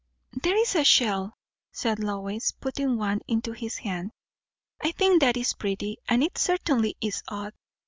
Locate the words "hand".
3.77-4.13